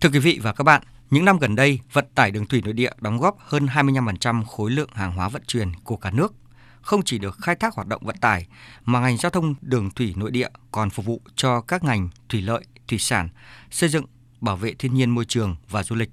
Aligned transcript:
Thưa 0.00 0.08
quý 0.12 0.18
vị 0.18 0.38
và 0.42 0.52
các 0.52 0.64
bạn, 0.64 0.82
những 1.10 1.24
năm 1.24 1.38
gần 1.38 1.56
đây, 1.56 1.80
vận 1.92 2.04
tải 2.14 2.30
đường 2.30 2.46
thủy 2.46 2.62
nội 2.64 2.72
địa 2.72 2.90
đóng 3.00 3.18
góp 3.18 3.36
hơn 3.40 3.66
25% 3.66 4.44
khối 4.44 4.70
lượng 4.70 4.88
hàng 4.92 5.12
hóa 5.12 5.28
vận 5.28 5.42
chuyển 5.46 5.72
của 5.84 5.96
cả 5.96 6.10
nước. 6.10 6.34
Không 6.82 7.02
chỉ 7.04 7.18
được 7.18 7.38
khai 7.38 7.54
thác 7.54 7.74
hoạt 7.74 7.88
động 7.88 8.02
vận 8.04 8.16
tải, 8.16 8.46
mà 8.84 9.00
ngành 9.00 9.16
giao 9.16 9.30
thông 9.30 9.54
đường 9.60 9.90
thủy 9.90 10.14
nội 10.16 10.30
địa 10.30 10.48
còn 10.72 10.90
phục 10.90 11.06
vụ 11.06 11.20
cho 11.34 11.60
các 11.60 11.84
ngành 11.84 12.08
thủy 12.28 12.42
lợi, 12.42 12.64
thủy 12.88 12.98
sản, 12.98 13.28
xây 13.70 13.88
dựng, 13.88 14.04
bảo 14.40 14.56
vệ 14.56 14.74
thiên 14.74 14.94
nhiên 14.94 15.10
môi 15.10 15.24
trường 15.24 15.56
và 15.70 15.82
du 15.82 15.96
lịch. 15.96 16.10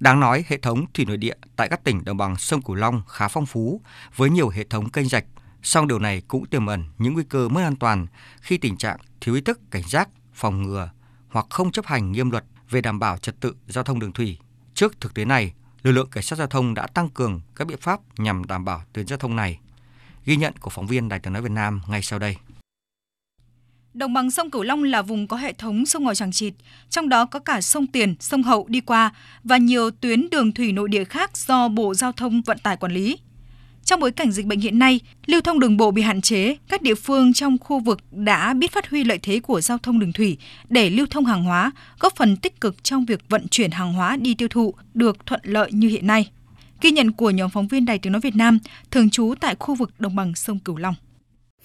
Đáng 0.00 0.20
nói, 0.20 0.44
hệ 0.48 0.58
thống 0.58 0.84
thủy 0.94 1.04
nội 1.04 1.16
địa 1.16 1.34
tại 1.56 1.68
các 1.68 1.84
tỉnh 1.84 2.04
đồng 2.04 2.16
bằng 2.16 2.36
sông 2.36 2.62
Cửu 2.62 2.76
Long 2.76 3.02
khá 3.08 3.28
phong 3.28 3.46
phú 3.46 3.80
với 4.16 4.30
nhiều 4.30 4.48
hệ 4.48 4.64
thống 4.64 4.90
kênh 4.90 5.08
rạch, 5.08 5.24
song 5.62 5.88
điều 5.88 5.98
này 5.98 6.22
cũng 6.28 6.46
tiềm 6.46 6.66
ẩn 6.66 6.84
những 6.98 7.14
nguy 7.14 7.24
cơ 7.24 7.48
mất 7.48 7.62
an 7.62 7.76
toàn 7.76 8.06
khi 8.40 8.58
tình 8.58 8.76
trạng 8.76 8.98
thiếu 9.20 9.34
ý 9.34 9.40
thức 9.40 9.60
cảnh 9.70 9.82
giác, 9.88 10.08
phòng 10.34 10.62
ngừa 10.62 10.90
hoặc 11.28 11.46
không 11.50 11.72
chấp 11.72 11.86
hành 11.86 12.12
nghiêm 12.12 12.30
luật 12.30 12.44
về 12.74 12.80
đảm 12.80 12.98
bảo 12.98 13.18
trật 13.18 13.40
tự 13.40 13.54
giao 13.68 13.84
thông 13.84 13.98
đường 13.98 14.12
thủy. 14.12 14.38
Trước 14.74 15.00
thực 15.00 15.14
tế 15.14 15.24
này, 15.24 15.52
lực 15.82 15.92
lượng 15.92 16.08
cảnh 16.10 16.22
sát 16.22 16.36
giao 16.36 16.46
thông 16.46 16.74
đã 16.74 16.86
tăng 16.86 17.08
cường 17.08 17.40
các 17.56 17.66
biện 17.66 17.78
pháp 17.80 18.00
nhằm 18.18 18.44
đảm 18.44 18.64
bảo 18.64 18.82
tuyến 18.92 19.06
giao 19.06 19.18
thông 19.18 19.36
này. 19.36 19.58
Ghi 20.24 20.36
nhận 20.36 20.54
của 20.60 20.70
phóng 20.70 20.86
viên 20.86 21.08
Đài 21.08 21.20
tiếng 21.20 21.32
nói 21.32 21.42
Việt 21.42 21.50
Nam 21.50 21.80
ngay 21.88 22.02
sau 22.02 22.18
đây. 22.18 22.36
Đồng 23.94 24.14
bằng 24.14 24.30
sông 24.30 24.50
Cửu 24.50 24.62
Long 24.62 24.82
là 24.82 25.02
vùng 25.02 25.26
có 25.26 25.36
hệ 25.36 25.52
thống 25.52 25.86
sông 25.86 26.04
ngòi 26.04 26.14
chẳng 26.14 26.32
chịt, 26.32 26.54
trong 26.90 27.08
đó 27.08 27.24
có 27.24 27.38
cả 27.38 27.60
sông 27.60 27.86
Tiền, 27.86 28.14
sông 28.20 28.42
Hậu 28.42 28.66
đi 28.68 28.80
qua 28.80 29.14
và 29.44 29.56
nhiều 29.56 29.90
tuyến 29.90 30.30
đường 30.30 30.52
thủy 30.52 30.72
nội 30.72 30.88
địa 30.88 31.04
khác 31.04 31.38
do 31.38 31.68
Bộ 31.68 31.94
Giao 31.94 32.12
thông 32.12 32.42
Vận 32.42 32.58
tải 32.58 32.76
quản 32.76 32.92
lý. 32.92 33.18
Trong 33.84 34.00
bối 34.00 34.12
cảnh 34.12 34.32
dịch 34.32 34.46
bệnh 34.46 34.60
hiện 34.60 34.78
nay, 34.78 35.00
lưu 35.26 35.40
thông 35.40 35.60
đường 35.60 35.76
bộ 35.76 35.90
bị 35.90 36.02
hạn 36.02 36.20
chế, 36.20 36.56
các 36.68 36.82
địa 36.82 36.94
phương 36.94 37.32
trong 37.32 37.58
khu 37.58 37.80
vực 37.80 38.00
đã 38.10 38.54
biết 38.54 38.72
phát 38.72 38.90
huy 38.90 39.04
lợi 39.04 39.18
thế 39.22 39.40
của 39.40 39.60
giao 39.60 39.78
thông 39.78 39.98
đường 39.98 40.12
thủy 40.12 40.36
để 40.68 40.90
lưu 40.90 41.06
thông 41.10 41.24
hàng 41.24 41.44
hóa, 41.44 41.70
góp 42.00 42.16
phần 42.16 42.36
tích 42.36 42.60
cực 42.60 42.84
trong 42.84 43.04
việc 43.04 43.20
vận 43.28 43.48
chuyển 43.48 43.70
hàng 43.70 43.92
hóa 43.92 44.16
đi 44.16 44.34
tiêu 44.34 44.48
thụ 44.48 44.74
được 44.94 45.26
thuận 45.26 45.40
lợi 45.44 45.72
như 45.72 45.88
hiện 45.88 46.06
nay. 46.06 46.30
Ghi 46.80 46.90
nhận 46.90 47.12
của 47.12 47.30
nhóm 47.30 47.50
phóng 47.50 47.68
viên 47.68 47.84
Đài 47.84 47.98
Tiếng 47.98 48.12
Nói 48.12 48.20
Việt 48.20 48.36
Nam, 48.36 48.58
thường 48.90 49.10
trú 49.10 49.34
tại 49.40 49.56
khu 49.58 49.74
vực 49.74 49.90
đồng 49.98 50.16
bằng 50.16 50.34
sông 50.34 50.58
Cửu 50.58 50.76
Long. 50.76 50.94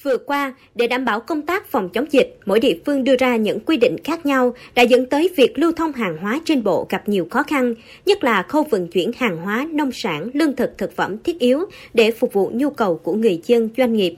Vừa 0.04 0.18
qua, 0.18 0.54
để 0.76 0.88
đảm 0.88 1.06
bảo 1.06 1.20
công 1.20 1.42
tác 1.42 1.68
phòng 1.68 1.90
chống 1.90 2.06
dịch, 2.12 2.38
mỗi 2.46 2.60
địa 2.60 2.78
phương 2.86 3.04
đưa 3.04 3.16
ra 3.16 3.36
những 3.36 3.60
quy 3.60 3.78
định 3.78 3.96
khác 4.04 4.26
nhau 4.26 4.54
đã 4.76 4.82
dẫn 4.82 5.06
tới 5.06 5.30
việc 5.38 5.60
lưu 5.60 5.72
thông 5.72 5.94
hàng 5.94 6.18
hóa 6.18 6.40
trên 6.46 6.64
bộ 6.64 6.88
gặp 6.90 7.10
nhiều 7.10 7.28
khó 7.32 7.44
khăn, 7.44 7.74
nhất 8.06 8.24
là 8.24 8.44
khâu 8.44 8.64
vận 8.64 8.88
chuyển 8.88 9.12
hàng 9.18 9.38
hóa, 9.38 9.68
nông 9.72 9.92
sản, 9.92 10.30
lương 10.34 10.56
thực, 10.56 10.78
thực 10.78 10.96
phẩm 10.96 11.18
thiết 11.18 11.40
yếu 11.40 11.66
để 11.94 12.12
phục 12.12 12.34
vụ 12.34 12.52
nhu 12.54 12.70
cầu 12.70 12.98
của 12.98 13.14
người 13.14 13.42
dân, 13.46 13.70
doanh 13.78 13.94
nghiệp. 13.94 14.16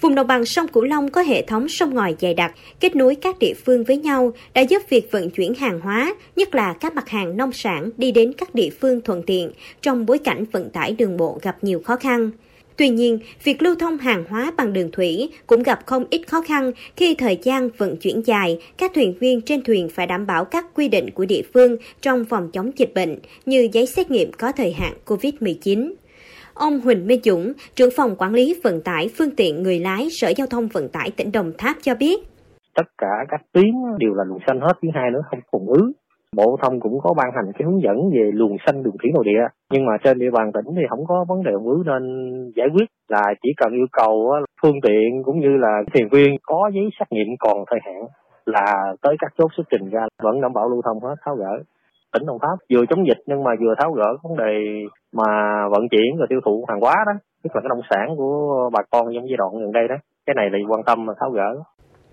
Vùng 0.00 0.14
đồng 0.14 0.26
bằng 0.26 0.44
sông 0.44 0.68
Cửu 0.68 0.84
Long 0.84 1.10
có 1.10 1.22
hệ 1.22 1.42
thống 1.42 1.68
sông 1.68 1.94
ngòi 1.94 2.14
dày 2.20 2.34
đặc, 2.34 2.54
kết 2.80 2.96
nối 2.96 3.14
các 3.14 3.38
địa 3.38 3.54
phương 3.64 3.84
với 3.84 3.96
nhau 3.96 4.32
đã 4.54 4.60
giúp 4.60 4.82
việc 4.88 5.12
vận 5.12 5.30
chuyển 5.30 5.54
hàng 5.54 5.80
hóa, 5.80 6.14
nhất 6.36 6.54
là 6.54 6.72
các 6.72 6.94
mặt 6.94 7.08
hàng 7.08 7.36
nông 7.36 7.52
sản 7.52 7.90
đi 7.96 8.12
đến 8.12 8.32
các 8.32 8.54
địa 8.54 8.70
phương 8.80 9.00
thuận 9.00 9.22
tiện 9.22 9.50
trong 9.82 10.06
bối 10.06 10.18
cảnh 10.18 10.44
vận 10.52 10.70
tải 10.70 10.92
đường 10.92 11.16
bộ 11.16 11.38
gặp 11.42 11.56
nhiều 11.62 11.82
khó 11.84 11.96
khăn. 11.96 12.30
Tuy 12.82 12.88
nhiên, 12.88 13.18
việc 13.44 13.62
lưu 13.62 13.74
thông 13.80 13.98
hàng 13.98 14.24
hóa 14.28 14.52
bằng 14.56 14.72
đường 14.72 14.90
thủy 14.92 15.30
cũng 15.46 15.62
gặp 15.62 15.78
không 15.86 16.04
ít 16.10 16.22
khó 16.28 16.42
khăn 16.42 16.72
khi 16.96 17.14
thời 17.14 17.38
gian 17.42 17.68
vận 17.78 17.96
chuyển 17.96 18.22
dài, 18.26 18.58
các 18.78 18.90
thuyền 18.94 19.14
viên 19.20 19.40
trên 19.40 19.62
thuyền 19.62 19.88
phải 19.88 20.06
đảm 20.06 20.26
bảo 20.26 20.44
các 20.44 20.66
quy 20.74 20.88
định 20.88 21.10
của 21.10 21.24
địa 21.24 21.42
phương 21.54 21.76
trong 22.00 22.24
phòng 22.24 22.50
chống 22.52 22.70
dịch 22.76 22.94
bệnh 22.94 23.18
như 23.46 23.68
giấy 23.72 23.86
xét 23.86 24.10
nghiệm 24.10 24.32
có 24.32 24.52
thời 24.52 24.72
hạn 24.72 24.92
COVID-19. 25.06 25.92
Ông 26.54 26.80
Huỳnh 26.80 27.06
Minh 27.06 27.20
Dũng, 27.24 27.52
trưởng 27.74 27.90
phòng 27.96 28.16
quản 28.18 28.34
lý 28.34 28.60
vận 28.64 28.80
tải 28.80 29.10
phương 29.18 29.36
tiện 29.36 29.62
người 29.62 29.80
lái 29.80 30.08
Sở 30.10 30.32
Giao 30.36 30.46
thông 30.46 30.68
Vận 30.68 30.88
tải 30.88 31.10
tỉnh 31.10 31.32
Đồng 31.32 31.52
Tháp 31.58 31.76
cho 31.82 31.94
biết. 31.94 32.20
Tất 32.74 32.86
cả 32.98 33.12
các 33.28 33.40
tuyến 33.52 33.72
đều 33.98 34.14
là 34.14 34.24
luồng 34.24 34.38
xanh 34.46 34.60
hết, 34.60 34.74
thứ 34.82 34.88
hai 34.94 35.10
nữa 35.10 35.20
không 35.30 35.40
phụng 35.52 35.68
ứ. 35.68 35.92
Bộ 36.36 36.56
thông 36.62 36.80
cũng 36.80 37.00
có 37.02 37.14
ban 37.16 37.30
hành 37.34 37.52
cái 37.52 37.66
hướng 37.66 37.82
dẫn 37.82 37.96
về 38.12 38.30
luồng 38.32 38.56
xanh 38.66 38.82
đường 38.82 38.96
thủy 39.02 39.10
nội 39.14 39.24
địa, 39.24 39.42
nhưng 39.72 39.84
mà 39.84 39.92
trên 40.04 40.18
địa 40.18 40.30
bàn 40.32 40.52
tỉnh 40.52 40.74
thì 40.76 40.82
không 40.90 41.06
có 41.06 41.24
vấn 41.28 41.42
đề 41.42 41.52
vướng 41.62 41.82
nên 41.86 42.02
giải 42.56 42.68
quyết. 42.72 42.86
Là 43.08 43.22
chỉ 43.42 43.48
cần 43.56 43.72
yêu 43.72 43.86
cầu 43.92 44.32
phương 44.62 44.80
tiện 44.82 45.22
cũng 45.24 45.40
như 45.40 45.56
là 45.56 45.82
thuyền 45.94 46.08
viên 46.12 46.36
có 46.42 46.70
giấy 46.74 46.84
xét 46.98 47.12
nghiệm 47.12 47.28
còn 47.38 47.64
thời 47.70 47.80
hạn 47.84 48.02
là 48.46 48.94
tới 49.02 49.16
các 49.18 49.32
chốt 49.38 49.50
xuất 49.56 49.66
trình 49.70 49.90
ra, 49.90 50.06
vẫn 50.22 50.40
đảm 50.40 50.52
bảo 50.52 50.68
lưu 50.68 50.82
thông 50.82 51.00
hết, 51.00 51.14
tháo 51.24 51.34
gỡ. 51.34 51.62
Tỉnh 52.12 52.26
Đồng 52.26 52.38
Tháp 52.42 52.58
vừa 52.72 52.86
chống 52.90 53.06
dịch 53.06 53.18
nhưng 53.26 53.44
mà 53.44 53.50
vừa 53.60 53.74
tháo 53.78 53.92
gỡ 53.92 54.16
vấn 54.22 54.36
đề 54.36 54.52
mà 55.12 55.28
vận 55.68 55.88
chuyển 55.88 56.16
và 56.20 56.26
tiêu 56.28 56.40
thụ 56.44 56.64
hàng 56.68 56.80
hóa 56.80 56.94
đó 57.06 57.12
tức 57.42 57.50
là 57.54 57.60
cái 57.60 57.68
nông 57.68 57.82
sản 57.90 58.16
của 58.16 58.70
bà 58.72 58.80
con 58.90 59.06
trong 59.14 59.28
giai 59.28 59.36
đoạn 59.36 59.52
gần 59.60 59.72
đây 59.72 59.88
đó. 59.88 59.94
Cái 60.26 60.34
này 60.34 60.48
thì 60.52 60.64
quan 60.68 60.82
tâm 60.82 61.06
mà 61.06 61.12
tháo 61.20 61.30
gỡ. 61.30 61.62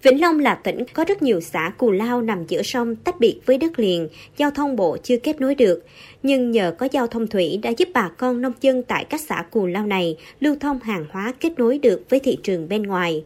Vĩnh 0.04 0.22
Long 0.22 0.40
là 0.40 0.56
tỉnh 0.56 0.84
có 0.94 1.06
rất 1.08 1.22
nhiều 1.22 1.40
xã 1.40 1.72
cù 1.78 1.92
lao 1.92 2.22
nằm 2.22 2.46
giữa 2.48 2.62
sông 2.62 2.96
tách 2.96 3.20
biệt 3.20 3.40
với 3.46 3.58
đất 3.58 3.80
liền, 3.80 4.08
giao 4.38 4.52
thông 4.52 4.76
bộ 4.76 4.98
chưa 5.04 5.18
kết 5.18 5.42
nối 5.42 5.56
được. 5.56 5.86
Nhưng 6.24 6.52
nhờ 6.52 6.76
có 6.80 6.88
giao 6.92 7.08
thông 7.08 7.28
thủy 7.28 7.60
đã 7.64 7.70
giúp 7.78 7.90
bà 7.94 8.10
con 8.18 8.42
nông 8.42 8.54
dân 8.62 8.84
tại 8.84 9.06
các 9.06 9.22
xã 9.22 9.44
cù 9.52 9.66
lao 9.66 9.86
này 9.86 10.18
lưu 10.40 10.56
thông 10.62 10.80
hàng 10.80 11.06
hóa 11.12 11.34
kết 11.40 11.60
nối 11.60 11.80
được 11.80 12.02
với 12.10 12.20
thị 12.20 12.38
trường 12.44 12.70
bên 12.70 12.84
ngoài. 12.84 13.24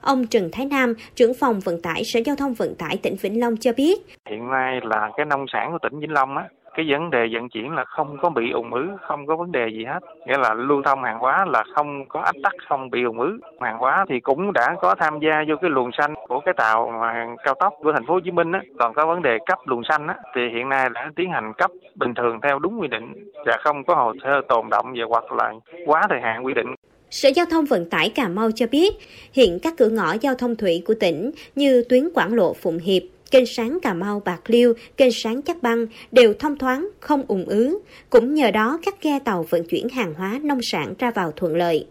Ông 0.00 0.26
Trần 0.26 0.48
Thái 0.52 0.66
Nam, 0.66 0.94
trưởng 1.14 1.34
phòng 1.34 1.60
vận 1.60 1.82
tải 1.82 2.04
Sở 2.04 2.20
Giao 2.26 2.36
thông 2.36 2.54
Vận 2.54 2.74
tải 2.74 2.96
tỉnh 2.96 3.16
Vĩnh 3.16 3.40
Long 3.40 3.56
cho 3.56 3.72
biết. 3.72 4.00
Hiện 4.30 4.50
nay 4.50 4.80
là 4.82 5.10
cái 5.16 5.26
nông 5.26 5.44
sản 5.52 5.68
của 5.72 5.78
tỉnh 5.82 6.00
Vĩnh 6.00 6.12
Long 6.12 6.36
á, 6.36 6.44
cái 6.74 6.86
vấn 6.88 7.10
đề 7.10 7.28
vận 7.32 7.48
chuyển 7.48 7.70
là 7.70 7.84
không 7.84 8.18
có 8.22 8.30
bị 8.30 8.50
ủng 8.50 8.74
ứ 8.74 8.88
không 9.00 9.26
có 9.26 9.36
vấn 9.36 9.52
đề 9.52 9.68
gì 9.68 9.84
hết. 9.84 10.00
Nghĩa 10.26 10.38
là 10.38 10.54
lưu 10.54 10.82
thông 10.84 11.02
hàng 11.02 11.18
hóa 11.18 11.44
là 11.44 11.64
không 11.74 12.04
có 12.08 12.20
ách 12.20 12.36
tắc 12.42 12.52
không 12.68 12.90
bị 12.90 13.04
ủng 13.04 13.20
ứ. 13.20 13.38
Hàng 13.60 13.78
hóa 13.78 14.04
thì 14.08 14.20
cũng 14.20 14.52
đã 14.52 14.76
có 14.80 14.94
tham 14.94 15.18
gia 15.20 15.44
vô 15.48 15.54
cái 15.62 15.70
luồng 15.70 15.90
xanh 15.98 16.14
của 16.28 16.40
cái 16.44 16.54
tàu 16.56 16.92
mà 17.00 17.26
cao 17.44 17.54
tốc 17.54 17.74
của 17.82 17.92
thành 17.92 18.06
phố 18.06 18.14
Hồ 18.14 18.20
Chí 18.24 18.30
Minh 18.30 18.52
á. 18.52 18.60
Còn 18.78 18.94
có 18.94 19.06
vấn 19.06 19.22
đề 19.22 19.38
cấp 19.46 19.58
luồng 19.64 19.84
xanh 19.88 20.06
á 20.06 20.14
thì 20.34 20.40
hiện 20.54 20.68
nay 20.68 20.88
đã 20.94 21.10
tiến 21.16 21.30
hành 21.30 21.52
cấp 21.58 21.70
bình 21.94 22.14
thường 22.14 22.38
theo 22.42 22.58
đúng 22.58 22.80
quy 22.80 22.88
định 22.88 23.30
và 23.46 23.56
không 23.64 23.84
có 23.84 23.94
hồ 23.94 24.12
sơ 24.22 24.40
tồn 24.48 24.70
động 24.70 24.86
và 24.96 25.04
hoặc 25.08 25.32
là 25.32 25.52
quá 25.86 26.02
thời 26.08 26.20
hạn 26.20 26.46
quy 26.46 26.54
định. 26.54 26.74
Sở 27.10 27.28
Giao 27.28 27.46
thông 27.50 27.64
Vận 27.64 27.90
tải 27.90 28.10
Cà 28.10 28.28
Mau 28.28 28.50
cho 28.54 28.66
biết, 28.72 28.94
hiện 29.32 29.58
các 29.62 29.74
cửa 29.78 29.88
ngõ 29.88 30.12
giao 30.20 30.34
thông 30.34 30.56
thủy 30.56 30.82
của 30.86 30.94
tỉnh 31.00 31.30
như 31.56 31.84
tuyến 31.88 32.08
Quảng 32.14 32.34
Lộ 32.34 32.54
Phụng 32.54 32.78
Hiệp, 32.78 33.02
kênh 33.32 33.46
sáng 33.46 33.78
Cà 33.82 33.94
Mau 33.94 34.22
Bạc 34.24 34.40
Liêu, 34.46 34.74
kênh 34.96 35.12
sáng 35.12 35.42
Chắc 35.42 35.62
Băng 35.62 35.86
đều 36.12 36.34
thông 36.38 36.58
thoáng, 36.58 36.88
không 37.00 37.22
ủng 37.28 37.44
ứ. 37.44 37.78
Cũng 38.10 38.34
nhờ 38.34 38.50
đó 38.50 38.78
các 38.84 39.02
ghe 39.02 39.18
tàu 39.18 39.46
vận 39.50 39.62
chuyển 39.70 39.88
hàng 39.88 40.14
hóa 40.14 40.40
nông 40.42 40.62
sản 40.62 40.94
ra 40.98 41.10
vào 41.10 41.32
thuận 41.36 41.56
lợi. 41.56 41.86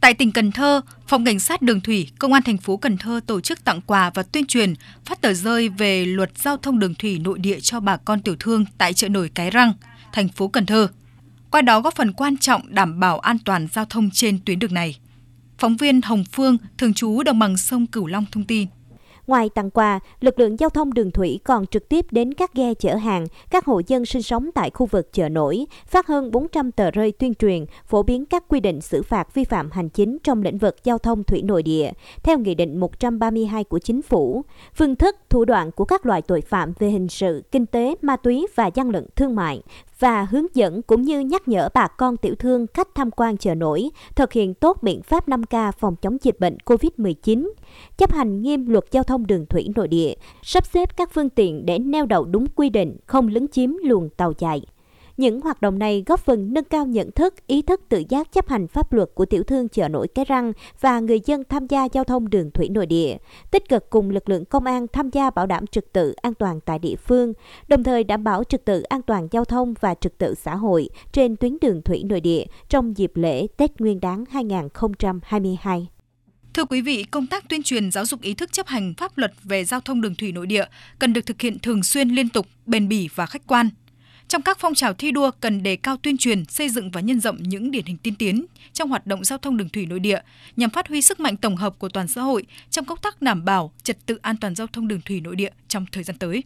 Tại 0.00 0.14
tỉnh 0.14 0.32
Cần 0.32 0.52
Thơ, 0.52 0.80
Phòng 1.08 1.24
Cảnh 1.24 1.38
sát 1.38 1.62
Đường 1.62 1.80
Thủy, 1.80 2.08
Công 2.18 2.32
an 2.32 2.42
thành 2.42 2.56
phố 2.56 2.76
Cần 2.76 2.98
Thơ 2.98 3.20
tổ 3.26 3.40
chức 3.40 3.64
tặng 3.64 3.80
quà 3.86 4.10
và 4.14 4.22
tuyên 4.22 4.46
truyền, 4.46 4.74
phát 5.04 5.20
tờ 5.20 5.32
rơi 5.32 5.68
về 5.68 6.04
luật 6.04 6.38
giao 6.38 6.56
thông 6.56 6.78
đường 6.78 6.94
thủy 6.94 7.18
nội 7.18 7.38
địa 7.38 7.60
cho 7.60 7.80
bà 7.80 7.96
con 7.96 8.22
tiểu 8.22 8.36
thương 8.40 8.64
tại 8.78 8.94
chợ 8.94 9.08
nổi 9.08 9.30
Cái 9.34 9.50
Răng, 9.50 9.72
thành 10.12 10.28
phố 10.28 10.48
Cần 10.48 10.66
Thơ. 10.66 10.88
Qua 11.50 11.62
đó 11.62 11.80
góp 11.80 11.96
phần 11.96 12.12
quan 12.12 12.36
trọng 12.36 12.74
đảm 12.74 13.00
bảo 13.00 13.18
an 13.18 13.36
toàn 13.44 13.68
giao 13.72 13.84
thông 13.84 14.10
trên 14.10 14.38
tuyến 14.44 14.58
đường 14.58 14.74
này. 14.74 14.98
Phóng 15.58 15.76
viên 15.76 16.02
Hồng 16.02 16.24
Phương, 16.32 16.56
thường 16.78 16.94
trú 16.94 17.22
đồng 17.22 17.38
bằng 17.38 17.56
sông 17.56 17.86
Cửu 17.86 18.06
Long 18.06 18.24
thông 18.32 18.44
tin. 18.44 18.68
Ngoài 19.30 19.48
tặng 19.48 19.70
quà, 19.70 20.00
lực 20.20 20.38
lượng 20.38 20.60
giao 20.60 20.70
thông 20.70 20.94
đường 20.94 21.10
thủy 21.10 21.40
còn 21.44 21.66
trực 21.66 21.88
tiếp 21.88 22.06
đến 22.10 22.34
các 22.34 22.54
ghe 22.54 22.74
chở 22.74 22.94
hàng, 22.94 23.26
các 23.50 23.64
hộ 23.64 23.80
dân 23.86 24.04
sinh 24.04 24.22
sống 24.22 24.50
tại 24.54 24.70
khu 24.70 24.86
vực 24.86 25.12
chợ 25.12 25.28
nổi, 25.28 25.66
phát 25.86 26.06
hơn 26.06 26.30
400 26.30 26.72
tờ 26.72 26.90
rơi 26.90 27.12
tuyên 27.12 27.34
truyền, 27.34 27.64
phổ 27.86 28.02
biến 28.02 28.24
các 28.24 28.44
quy 28.48 28.60
định 28.60 28.80
xử 28.80 29.02
phạt 29.02 29.34
vi 29.34 29.44
phạm 29.44 29.70
hành 29.70 29.88
chính 29.88 30.18
trong 30.24 30.42
lĩnh 30.42 30.58
vực 30.58 30.76
giao 30.84 30.98
thông 30.98 31.24
thủy 31.24 31.42
nội 31.42 31.62
địa, 31.62 31.90
theo 32.22 32.38
Nghị 32.38 32.54
định 32.54 32.80
132 32.80 33.64
của 33.64 33.78
Chính 33.78 34.02
phủ, 34.02 34.44
phương 34.74 34.96
thức, 34.96 35.16
thủ 35.28 35.44
đoạn 35.44 35.70
của 35.70 35.84
các 35.84 36.06
loại 36.06 36.22
tội 36.22 36.40
phạm 36.40 36.72
về 36.78 36.90
hình 36.90 37.08
sự, 37.08 37.42
kinh 37.52 37.66
tế, 37.66 37.94
ma 38.02 38.16
túy 38.16 38.46
và 38.54 38.70
gian 38.74 38.90
lận 38.90 39.06
thương 39.16 39.34
mại, 39.34 39.62
và 40.00 40.26
hướng 40.30 40.46
dẫn 40.54 40.82
cũng 40.82 41.02
như 41.02 41.20
nhắc 41.20 41.48
nhở 41.48 41.68
bà 41.74 41.86
con 41.86 42.16
tiểu 42.16 42.34
thương 42.34 42.66
khách 42.74 42.88
tham 42.94 43.10
quan 43.10 43.36
chợ 43.36 43.54
nổi 43.54 43.90
thực 44.16 44.32
hiện 44.32 44.54
tốt 44.54 44.82
biện 44.82 45.02
pháp 45.02 45.28
5K 45.28 45.72
phòng 45.72 45.96
chống 45.96 46.16
dịch 46.22 46.40
bệnh 46.40 46.56
COVID-19, 46.64 47.50
chấp 47.96 48.12
hành 48.12 48.42
nghiêm 48.42 48.66
luật 48.66 48.84
giao 48.90 49.02
thông 49.02 49.26
đường 49.26 49.46
thủy 49.46 49.68
nội 49.76 49.88
địa, 49.88 50.14
sắp 50.42 50.66
xếp 50.66 50.96
các 50.96 51.10
phương 51.12 51.30
tiện 51.30 51.66
để 51.66 51.78
neo 51.78 52.06
đậu 52.06 52.24
đúng 52.24 52.46
quy 52.46 52.70
định, 52.70 52.96
không 53.06 53.28
lấn 53.28 53.48
chiếm 53.48 53.70
luồng 53.82 54.08
tàu 54.08 54.32
chạy. 54.32 54.62
Những 55.20 55.40
hoạt 55.40 55.60
động 55.60 55.78
này 55.78 56.02
góp 56.06 56.20
phần 56.20 56.54
nâng 56.54 56.64
cao 56.64 56.86
nhận 56.86 57.10
thức, 57.10 57.34
ý 57.46 57.62
thức 57.62 57.80
tự 57.88 58.04
giác 58.08 58.32
chấp 58.32 58.48
hành 58.48 58.68
pháp 58.68 58.92
luật 58.92 59.08
của 59.14 59.24
tiểu 59.24 59.42
thương 59.42 59.68
chợ 59.68 59.88
nổi 59.88 60.08
Cái 60.08 60.24
Răng 60.24 60.52
và 60.80 61.00
người 61.00 61.20
dân 61.26 61.42
tham 61.48 61.66
gia 61.66 61.84
giao 61.84 62.04
thông 62.04 62.30
đường 62.30 62.50
thủy 62.50 62.68
nội 62.68 62.86
địa, 62.86 63.16
tích 63.50 63.68
cực 63.68 63.90
cùng 63.90 64.10
lực 64.10 64.28
lượng 64.28 64.44
công 64.44 64.64
an 64.64 64.86
tham 64.92 65.10
gia 65.10 65.30
bảo 65.30 65.46
đảm 65.46 65.66
trật 65.66 65.92
tự 65.92 66.12
an 66.12 66.34
toàn 66.34 66.60
tại 66.60 66.78
địa 66.78 66.96
phương, 66.96 67.32
đồng 67.68 67.82
thời 67.82 68.04
đảm 68.04 68.24
bảo 68.24 68.44
trật 68.44 68.64
tự 68.64 68.82
an 68.82 69.02
toàn 69.02 69.28
giao 69.30 69.44
thông 69.44 69.74
và 69.80 69.94
trật 69.94 70.18
tự 70.18 70.34
xã 70.34 70.56
hội 70.56 70.88
trên 71.12 71.36
tuyến 71.36 71.56
đường 71.60 71.82
thủy 71.82 72.02
nội 72.04 72.20
địa 72.20 72.44
trong 72.68 72.96
dịp 72.96 73.12
lễ 73.14 73.46
Tết 73.56 73.80
Nguyên 73.80 74.00
đán 74.00 74.24
2022. 74.30 75.88
Thưa 76.54 76.64
quý 76.64 76.80
vị, 76.80 77.04
công 77.10 77.26
tác 77.26 77.48
tuyên 77.48 77.62
truyền 77.62 77.90
giáo 77.90 78.06
dục 78.06 78.20
ý 78.22 78.34
thức 78.34 78.52
chấp 78.52 78.66
hành 78.66 78.94
pháp 78.98 79.18
luật 79.18 79.32
về 79.44 79.64
giao 79.64 79.80
thông 79.80 80.00
đường 80.00 80.14
thủy 80.14 80.32
nội 80.32 80.46
địa 80.46 80.64
cần 80.98 81.12
được 81.12 81.26
thực 81.26 81.40
hiện 81.40 81.58
thường 81.58 81.82
xuyên 81.82 82.08
liên 82.08 82.28
tục, 82.28 82.46
bền 82.66 82.88
bỉ 82.88 83.08
và 83.14 83.26
khách 83.26 83.46
quan. 83.46 83.70
Trong 84.30 84.42
các 84.42 84.58
phong 84.58 84.74
trào 84.74 84.94
thi 84.94 85.10
đua 85.10 85.30
cần 85.40 85.62
đề 85.62 85.76
cao 85.76 85.96
tuyên 85.96 86.16
truyền, 86.16 86.44
xây 86.44 86.68
dựng 86.68 86.90
và 86.90 87.00
nhân 87.00 87.20
rộng 87.20 87.42
những 87.42 87.70
điển 87.70 87.84
hình 87.86 87.96
tiên 87.96 88.14
tiến 88.14 88.46
trong 88.72 88.88
hoạt 88.88 89.06
động 89.06 89.24
giao 89.24 89.38
thông 89.38 89.56
đường 89.56 89.68
thủy 89.68 89.86
nội 89.86 90.00
địa 90.00 90.20
nhằm 90.56 90.70
phát 90.70 90.88
huy 90.88 91.02
sức 91.02 91.20
mạnh 91.20 91.36
tổng 91.36 91.56
hợp 91.56 91.78
của 91.78 91.88
toàn 91.88 92.08
xã 92.08 92.22
hội 92.22 92.46
trong 92.70 92.84
công 92.84 92.98
tác 93.02 93.22
đảm 93.22 93.44
bảo 93.44 93.72
trật 93.82 94.06
tự 94.06 94.18
an 94.22 94.36
toàn 94.36 94.54
giao 94.54 94.66
thông 94.66 94.88
đường 94.88 95.00
thủy 95.04 95.20
nội 95.20 95.36
địa 95.36 95.50
trong 95.68 95.86
thời 95.92 96.04
gian 96.04 96.18
tới. 96.18 96.42